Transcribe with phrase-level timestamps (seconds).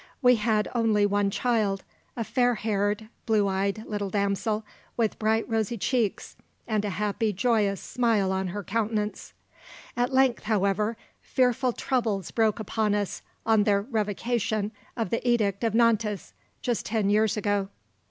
[0.19, 1.83] We had one only child,
[2.17, 4.65] a fair haired, blue eyed little damsel,
[4.97, 6.35] with bright rosy cheeks
[6.67, 9.33] and a happy, joyous smile on her countenance.
[9.95, 15.75] At length, however, fearful troubles broke upon us on the revocation of the Edict of
[15.75, 16.33] Nantes,
[16.63, 17.69] just ten years ago.